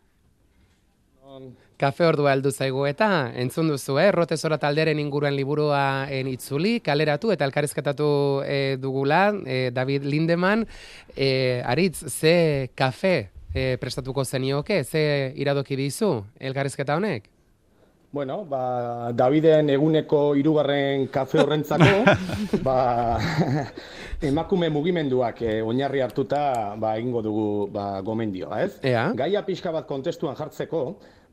Kafe 1.82 2.06
ordua 2.06 2.36
heldu 2.36 2.52
zaigu 2.54 2.84
eta 2.86 3.08
entzun 3.42 3.72
duzu, 3.72 3.96
eh? 3.98 4.12
Rotezora 4.14 4.60
talderen 4.62 5.00
inguruan 5.02 5.34
liburua 5.34 6.06
en 6.14 6.28
itzuli, 6.30 6.76
kaleratu 6.86 7.32
eta 7.34 7.48
elkarrizketatu 7.48 8.10
eh, 8.46 8.78
dugula, 8.78 9.24
eh, 9.50 9.72
David 9.74 10.06
Lindeman. 10.06 10.68
Eh, 11.16 11.64
Aritz, 11.66 12.04
ze 12.06 12.70
kafe 12.78 13.32
eh, 13.56 13.80
prestatuko 13.82 14.26
zenioke, 14.26 14.84
ze 14.84 15.34
iradoki 15.42 15.76
dizu 15.80 16.20
elkarrizketa 16.38 17.00
honek? 17.00 17.32
Bueno, 18.12 18.44
ba, 18.44 19.12
Daviden 19.16 19.70
eguneko 19.72 20.36
hirugarren 20.36 21.06
kafe 21.08 21.40
horrentzako, 21.40 22.04
ba, 22.68 22.76
emakume 24.22 24.70
mugimenduak 24.70 25.42
eh, 25.48 25.62
oinarri 25.64 26.04
hartuta 26.04 26.76
ba, 26.78 26.94
egingo 27.00 27.24
dugu 27.26 27.48
ba, 27.72 27.88
gomendioa, 28.06 28.62
ez? 28.68 28.76
Ea. 28.84 29.08
Gaia 29.16 29.42
pixka 29.48 29.72
bat 29.72 29.88
kontestuan 29.88 30.36
jartzeko, 30.36 30.84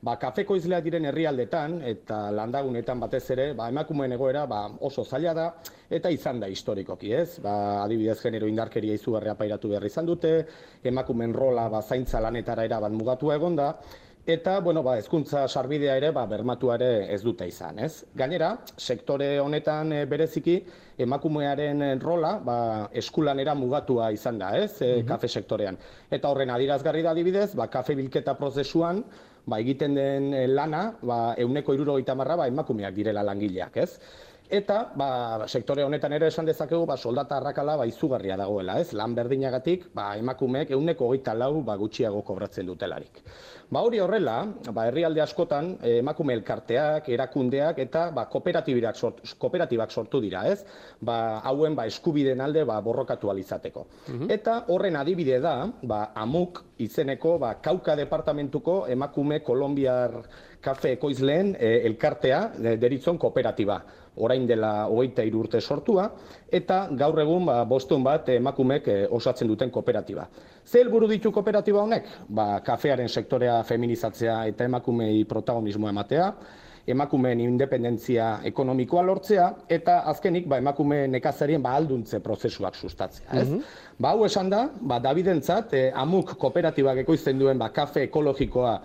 ba, 0.02 0.17
kafeko 0.21 0.57
izleak 0.59 0.85
diren 0.87 1.09
herrialdetan 1.11 1.81
eta 1.87 2.28
landagunetan 2.35 3.00
batez 3.02 3.25
ere, 3.35 3.49
ba, 3.59 3.69
emakumeen 3.73 4.14
egoera 4.14 4.45
ba, 4.50 4.64
oso 4.88 5.05
zaila 5.05 5.35
da 5.35 5.47
eta 5.90 6.11
izan 6.14 6.40
da 6.40 6.50
historikoki, 6.50 7.12
ez? 7.12 7.38
Ba, 7.45 7.55
adibidez 7.85 8.19
genero 8.23 8.50
indarkeria 8.50 8.99
izugarria 8.99 9.35
pairatu 9.38 9.73
behar 9.73 9.87
izan 9.88 10.07
dute, 10.07 10.35
emakumeen 10.85 11.35
rola 11.35 11.69
ba, 11.73 11.83
zaintza 11.83 12.21
lanetara 12.21 12.69
erabat 12.69 12.95
mugatua 12.95 13.38
egon 13.40 13.59
da, 13.59 13.73
Eta, 14.28 14.59
bueno, 14.61 14.83
ba, 14.85 14.99
ezkuntza 15.00 15.47
sarbidea 15.49 15.95
ere, 15.97 16.11
ba, 16.12 16.26
bermatua 16.28 16.75
ere 16.76 16.88
ez 17.14 17.23
dute 17.25 17.47
izan, 17.49 17.78
ez? 17.81 18.02
Gainera, 18.12 18.50
sektore 18.76 19.28
honetan 19.40 19.95
e, 19.97 20.02
bereziki, 20.05 20.59
emakumearen 21.00 21.81
eh, 21.87 21.95
rola, 22.02 22.35
ba, 22.45 22.57
eskulanera 22.93 23.55
mugatua 23.57 24.11
izan 24.12 24.43
da, 24.43 24.50
ez? 24.61 24.83
E, 24.85 24.90
kafe 25.09 25.33
sektorean. 25.33 25.81
Eta 26.12 26.28
horren 26.28 26.52
adirazgarri 26.52 27.07
da 27.07 27.17
adibidez, 27.17 27.55
ba, 27.57 27.71
kafe 27.73 27.97
bilketa 27.97 28.37
prozesuan, 28.37 29.00
ba, 29.47 29.59
egiten 29.61 29.95
den 29.95 30.33
eh, 30.35 30.47
lana, 30.49 30.95
ba, 31.02 31.35
euneko 31.38 31.75
irurogeita 31.76 32.16
marra, 32.18 32.37
ba, 32.42 32.49
emakumeak 32.50 32.95
direla 32.97 33.23
langileak, 33.23 33.76
ez? 33.76 33.90
Eta, 34.49 34.78
ba, 34.97 35.45
sektore 35.45 35.83
honetan 35.85 36.14
ere 36.17 36.31
esan 36.33 36.47
dezakegu, 36.49 36.87
ba, 36.88 36.97
soldata 36.97 37.37
arrakala 37.37 37.75
ba, 37.76 37.85
izugarria 37.85 38.37
dagoela, 38.40 38.78
ez? 38.81 38.95
Lan 38.97 39.12
berdinagatik, 39.12 39.90
ba, 39.93 40.14
emakumeek 40.17 40.73
euneko 40.73 41.11
hogeita 41.11 41.35
lau 41.37 41.61
ba, 41.67 41.76
gutxiago 41.76 42.23
kobratzen 42.25 42.64
dutelarik. 42.71 43.21
Ba, 43.69 43.83
hori 43.85 44.00
horrela, 44.00 44.38
ba, 44.73 44.87
herrialde 44.88 45.21
askotan, 45.21 45.75
eh, 45.83 45.99
emakume 46.00 46.33
elkarteak, 46.38 47.11
erakundeak 47.12 47.83
eta 47.85 48.07
ba, 48.17 48.25
kooperatibak, 48.33 48.97
sort, 48.97 49.21
kooperatibak 49.37 49.93
sortu 49.93 50.23
dira, 50.25 50.47
ez? 50.49 50.64
Ba, 51.05 51.43
hauen 51.45 51.76
ba, 51.76 51.85
eskubideen 51.85 52.40
alde 52.40 52.64
ba, 52.64 52.81
borrokatu 52.81 53.28
alizateko. 53.28 53.85
Eta 54.33 54.62
horren 54.73 54.97
adibide 54.97 55.43
da, 55.45 55.59
ba, 55.83 56.07
amuk 56.17 56.64
izeneko 56.81 57.37
ba, 57.43 57.59
kauka 57.61 57.99
departamentuko 58.00 58.87
emakume 58.88 59.43
kolombiar 59.45 60.23
kafe 60.64 60.97
ekoizleen 60.97 61.52
eh, 61.59 61.83
elkartea 61.87 62.40
eh, 62.57 62.76
deritzon 62.81 63.19
kooperatiba 63.21 63.83
orain 64.18 64.46
dela 64.46 64.72
hogeita 64.88 65.25
hiru 65.26 65.44
urte 65.44 65.60
sortua, 65.60 66.08
eta 66.52 66.87
gaur 66.98 67.20
egun 67.22 67.48
ba, 67.48 67.62
bostun 67.68 68.04
bat 68.04 68.28
emakumek 68.34 68.88
eh, 68.88 69.00
osatzen 69.10 69.48
duten 69.48 69.70
kooperatiba. 69.70 70.28
Ze 70.64 70.82
helburu 70.82 71.08
ditu 71.08 71.32
kooperatiba 71.32 71.82
honek? 71.82 72.08
Ba, 72.28 72.60
kafearen 72.64 73.08
sektorea 73.08 73.62
feminizatzea 73.64 74.40
eta 74.52 74.66
emakumei 74.68 75.25
protagonismoa 75.28 75.94
ematea, 75.94 76.32
emakumeen 76.88 77.40
independentzia 77.44 78.28
ekonomikoa 78.48 79.02
lortzea, 79.04 79.48
eta 79.68 80.00
azkenik 80.12 80.48
ba, 80.48 80.58
emakume 80.62 81.02
nekazarien 81.12 81.62
ba, 81.62 81.75
alduntze 81.76 82.20
prozesuak 82.25 82.78
sustatzea. 82.78 83.28
Ez? 83.42 83.48
Ba, 83.98 84.14
hau 84.14 84.25
esan 84.26 84.50
da, 84.52 84.64
ba, 84.80 85.00
Davidentzat, 85.04 85.75
eh, 85.76 85.90
amuk 85.94 86.34
kooperatibak 86.40 87.04
ekoizten 87.04 87.38
duen 87.40 87.60
ba, 87.60 87.70
kafe 87.75 88.08
ekologikoa 88.08 88.78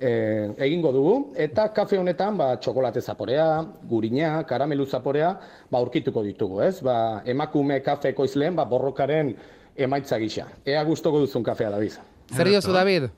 eh, 0.00 0.50
egingo 0.66 0.92
dugu, 0.92 1.14
eta 1.36 1.68
kafe 1.76 1.98
honetan 2.00 2.38
ba, 2.40 2.54
txokolate 2.56 3.00
zaporea, 3.00 3.46
gurina, 3.90 4.38
karamelu 4.48 4.86
zaporea, 4.86 5.34
ba, 5.70 5.78
aurkituko 5.78 6.24
ditugu, 6.24 6.62
ez? 6.64 6.80
Ba, 6.84 7.22
emakume 7.28 7.80
kafe 7.84 8.14
ekoizleen 8.14 8.56
ba, 8.56 8.64
borrokaren 8.64 9.34
emaitza 9.76 10.18
gisa. 10.18 10.48
Ea 10.66 10.82
gustoko 10.84 11.20
duzun 11.20 11.44
kafea 11.44 11.70
da 11.70 11.78
biza. 11.78 12.04
Zer 12.32 12.48
diozu, 12.48 12.72
David? 12.72 13.10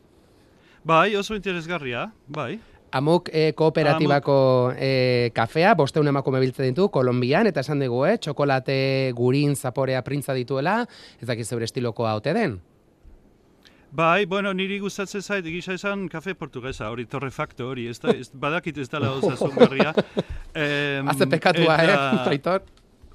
bai, 0.85 1.15
oso 1.17 1.35
interesgarria, 1.39 2.11
bai. 2.27 2.59
Amuk 2.93 3.31
eh, 3.33 3.55
kooperatibako 3.57 4.35
eh, 4.77 5.31
kafea, 5.33 5.73
bosteun 5.79 6.11
emakume 6.11 6.42
biltzen 6.42 6.68
ditu, 6.68 6.90
Kolombian, 6.92 7.49
eta 7.49 7.62
esan 7.64 7.81
dugu, 7.81 8.03
eh, 8.05 8.18
txokolate 8.21 8.77
gurin 9.16 9.57
zaporea 9.57 10.03
printza 10.05 10.37
dituela, 10.37 10.83
ez 11.16 11.29
dakiz 11.31 11.49
zeure 11.49 11.64
estilokoa 11.64 12.12
haute 12.12 12.35
den. 12.37 12.59
Bai, 13.92 14.24
bueno, 14.24 14.55
niri 14.57 14.78
gustatzen 14.81 15.20
zait, 15.20 15.44
gisa 15.44 15.74
esan 15.76 16.07
kafe 16.09 16.33
portugesa, 16.35 16.87
hori 16.90 17.05
torrefacto 17.05 17.66
hori, 17.68 17.87
ez 17.92 17.98
da, 18.00 18.14
ez, 18.16 18.31
badakit 18.33 18.78
ez 18.81 18.87
dela 18.88 19.11
osasungarria. 19.18 19.92
Em, 20.55 21.09
Haze 21.12 21.26
pekatua, 21.28 21.76
eta- 21.85 21.98
eh, 22.24 22.31
Aitor? 22.33 22.62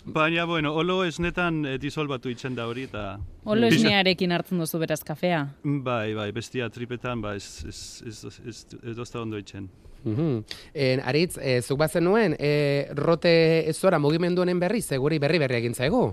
Baina, 0.06 0.46
bueno, 0.46 0.76
olo 0.78 1.00
esnetan 1.04 1.66
eh, 1.66 1.74
disolbatu 1.82 2.30
itzen 2.30 2.54
da 2.56 2.68
hori, 2.70 2.86
eta... 2.88 3.18
Olo 3.50 3.68
esnearekin 3.74 4.32
hartzen 4.32 4.62
duzu 4.62 4.78
beraz 4.80 5.02
kafea. 5.04 5.42
Bai, 5.66 6.14
bai, 6.16 6.30
bestia 6.32 6.70
tripetan, 6.70 7.26
ba, 7.26 7.34
ez, 7.36 7.66
ez, 7.68 7.82
ez, 8.06 8.22
ez, 8.30 8.38
ez, 8.46 8.62
ez 8.92 8.96
dozta 8.96 9.20
ondo 9.26 9.42
itzen. 9.42 9.66
Mhm. 10.06 10.38
En, 10.78 11.02
Aritz, 11.10 11.40
e, 11.42 11.58
zuk 11.66 11.82
bazen 11.82 12.06
nuen, 12.06 12.38
e, 12.40 12.88
rote 12.96 13.34
ezora 13.68 13.98
mugimendu 14.00 14.46
honen 14.46 14.62
berri, 14.62 14.86
seguri 14.86 15.18
berri 15.20 15.42
berri 15.42 15.58
egin 15.64 15.74
zaigu. 15.76 16.06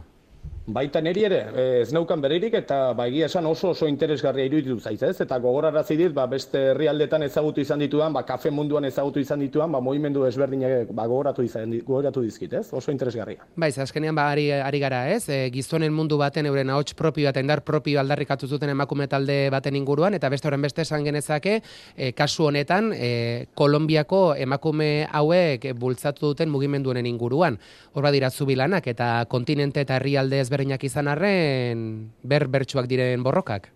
Baita 0.67 1.03
neri 1.05 1.27
ere, 1.27 1.39
eh, 1.53 1.81
ez 1.83 1.93
neukan 1.93 2.23
berririk 2.25 2.55
eta 2.57 2.95
ba, 2.97 3.05
egia 3.11 3.27
esan 3.27 3.45
oso 3.45 3.75
oso 3.75 3.87
interesgarria 3.87 4.47
iruditu 4.49 4.79
zaiz, 4.81 5.03
ez? 5.03 5.21
Eta 5.21 5.37
gogorarazi 5.39 5.97
dit, 5.99 6.13
ba, 6.17 6.25
beste 6.27 6.71
herrialdetan 6.71 7.23
ezagutu 7.27 7.61
izan 7.61 7.83
dituan, 7.85 8.15
ba, 8.15 8.23
kafe 8.25 8.49
munduan 8.51 8.87
ezagutu 8.89 9.21
izan 9.21 9.41
dituan, 9.45 9.71
ba, 9.71 9.83
mugimendu 9.85 10.25
ezberdinak 10.25 10.89
ba, 10.97 11.05
gogoratu, 11.05 11.45
izan, 11.45 11.75
gogoratu 11.85 12.23
dizkit, 12.25 12.55
ez? 12.55 12.73
Oso 12.73 12.91
interesgarria. 12.91 13.45
Bai, 13.61 13.73
ze 13.73 13.83
azkenean 13.83 14.17
ba, 14.17 14.31
ari, 14.31 14.47
ari 14.53 14.81
gara 14.81 15.03
ez, 15.13 15.29
e, 15.29 15.51
gizonen 15.53 15.93
mundu 15.93 16.17
baten 16.17 16.49
euren 16.49 16.73
ahots 16.73 16.95
propio 16.95 17.29
eta 17.29 17.45
indar 17.45 17.61
propio 17.61 18.01
aldarrikatu 18.01 18.49
zuten 18.49 18.73
emakume 18.73 19.07
talde 19.07 19.51
baten 19.53 19.77
inguruan, 19.77 20.17
eta 20.17 20.33
beste 20.33 20.49
horren 20.49 20.65
beste 20.65 20.81
esan 20.81 21.05
genezake, 21.05 21.59
e, 21.95 22.13
kasu 22.17 22.49
honetan, 22.49 22.91
e, 22.97 23.13
Kolombiako 23.53 24.23
emakume 24.41 25.11
hauek 25.13 25.75
bultzatu 25.77 26.33
duten 26.33 26.49
mugimendu 26.49 26.97
honen 26.97 27.05
inguruan. 27.05 27.61
Hor 27.93 28.09
badira 28.09 28.31
zubilanak 28.31 28.89
eta 28.89 29.27
kontinente 29.29 29.85
eta 29.85 30.01
herrialde 30.01 30.41
ezberdinak 30.55 30.85
izan 30.87 31.09
arren, 31.11 31.81
ber 32.23 32.47
bertsuak 32.49 32.87
diren 32.87 33.23
borrokak. 33.23 33.71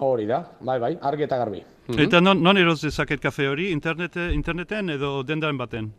Hori 0.00 0.24
da, 0.26 0.40
bai, 0.64 0.78
bai, 0.80 0.96
argi 1.00 1.26
eta 1.26 1.36
garbi. 1.36 1.60
Eta 2.00 2.20
non, 2.22 2.40
non 2.40 2.56
eroz 2.56 2.80
dezaket 2.80 3.20
kafe 3.20 3.48
hori, 3.48 3.70
internete, 3.72 4.30
interneten 4.32 4.88
edo 4.94 5.22
dendaren 5.22 5.58
baten? 5.58 5.90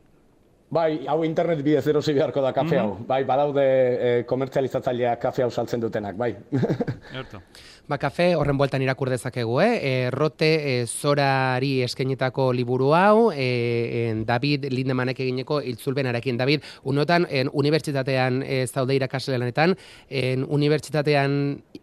Bai, 0.74 1.06
hau 1.08 1.20
internet 1.26 1.62
bidez 1.62 1.86
erosi 1.88 2.16
beharko 2.16 2.42
da 2.42 2.54
kafe 2.54 2.80
hau. 2.82 2.96
Bai, 3.08 3.24
badaude 3.30 3.64
e, 3.64 4.14
komertzializatzaileak 4.30 5.22
kafe 5.22 5.44
hau 5.46 5.52
saltzen 5.52 5.84
dutenak, 5.84 6.18
bai. 6.18 6.34
Erto. 7.20 7.42
Ba, 7.84 7.98
kafe 8.00 8.30
horren 8.40 8.56
bueltan 8.56 8.82
irakur 8.82 9.10
dezakegu, 9.12 9.58
eh? 9.60 9.74
E, 9.84 9.92
rote 10.16 10.48
e, 10.56 10.76
zorari 10.88 11.82
eskenitako 11.84 12.46
liburu 12.56 12.94
hau, 12.96 13.28
e, 13.36 14.08
en 14.08 14.22
David 14.26 14.70
Lindemanek 14.72 15.20
egineko 15.20 15.60
iltzulbenarekin. 15.62 16.40
David, 16.40 16.64
unotan, 16.88 17.28
en 17.30 17.52
unibertsitatean 17.52 18.40
e, 18.48 18.62
zaude 18.68 18.96
irakasle 18.96 19.38
lanetan, 19.38 19.76
en 20.08 20.46
unibertsitatean 20.48 21.36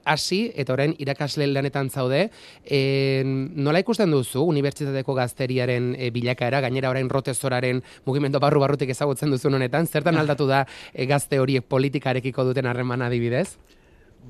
hasi 0.08 0.40
eta 0.56 0.72
orain 0.72 0.96
irakasle 0.98 1.46
lanetan 1.52 1.92
zaude. 1.92 2.30
En, 2.64 3.36
nola 3.60 3.84
ikusten 3.84 4.10
duzu 4.10 4.46
unibertsitateko 4.48 5.14
gazteriaren 5.20 5.92
e, 5.98 6.08
bilakaera, 6.16 6.62
gainera 6.64 6.90
orain 6.90 7.12
rote 7.12 7.36
zoraren 7.36 7.84
mugimendu 8.08 8.40
barru 8.40 8.64
barrutik 8.80 8.94
ezagutzen 8.96 9.30
duzun 9.30 9.54
honetan, 9.58 9.86
zertan 9.86 10.16
aldatu 10.20 10.46
da 10.48 10.64
e, 10.94 11.06
gazte 11.06 11.38
horiek 11.40 11.66
politikarekiko 11.68 12.44
duten 12.44 12.66
harreman 12.66 13.02
adibidez? 13.02 13.58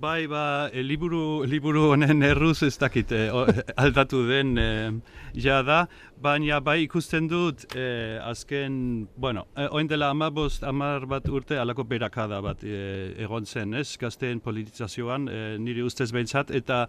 Bai, 0.01 0.29
ba, 0.31 0.71
e, 0.73 0.85
liburu, 0.87 1.43
liburu 1.51 1.89
honen 1.91 2.23
erruz 2.23 2.63
ez 2.63 2.77
dakit 2.79 3.11
e, 3.11 3.25
o- 3.35 3.43
aldatu 3.83 4.21
den 4.29 4.53
e, 4.57 4.67
ja 5.35 5.63
da, 5.67 5.81
baina 6.23 6.61
bai 6.63 6.85
ikusten 6.85 7.27
dut 7.29 7.65
e, 7.75 8.19
azken, 8.23 9.09
bueno, 9.19 9.49
e, 9.59 9.67
oin 9.75 9.89
dela 9.91 10.13
amabost, 10.15 10.63
amar 10.63 11.09
bat 11.11 11.27
urte 11.29 11.59
alako 11.59 11.83
berakada 11.91 12.39
bat 12.41 12.63
e, 12.63 13.17
egon 13.27 13.45
zen, 13.51 13.75
ez, 13.75 13.97
gazteen 13.99 14.39
politizazioan, 14.41 15.27
e, 15.29 15.41
niri 15.59 15.83
ustez 15.83 16.13
behintzat, 16.15 16.53
eta 16.55 16.85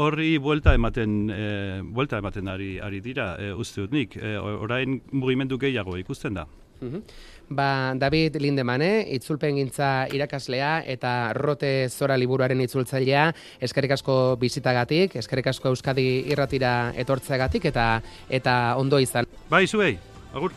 horri 0.00 0.38
buelta 0.40 0.72
ematen, 0.74 1.18
e, 1.28 1.44
buelta 1.84 2.22
ematen 2.24 2.48
ari, 2.48 2.78
ari 2.80 3.02
dira, 3.04 3.34
e, 3.36 3.52
uste 3.52 3.84
dut 3.84 3.92
nik, 3.92 4.16
e, 4.16 4.38
orain 4.40 5.02
mugimendu 5.12 5.60
gehiago 5.60 6.00
ikusten 6.00 6.40
da. 6.40 6.46
Mhm. 6.80 7.02
Ba, 7.48 7.94
David 7.96 8.36
Lindemane, 8.42 9.06
itzulpen 9.16 9.56
gintza 9.56 10.06
irakaslea 10.12 10.82
eta 10.84 11.32
rote 11.32 11.88
zora 11.88 12.18
liburuaren 12.20 12.60
itzultzailea, 12.60 13.24
eskerrik 13.64 13.96
asko 13.96 14.36
bizitagatik, 14.40 15.16
eskerrik 15.16 15.48
asko 15.54 15.72
Euskadi 15.72 16.06
irratira 16.28 16.92
etortzeagatik 16.94 17.70
eta 17.72 17.88
eta 18.28 18.76
ondo 18.76 19.00
izan. 19.00 19.30
Bai, 19.48 19.66
zuei, 19.66 19.94
agur. 20.34 20.52